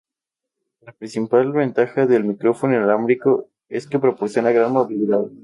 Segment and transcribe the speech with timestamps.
[0.81, 5.25] La principal ventaja del micrófono inalámbrico es que proporciona gran movilidad.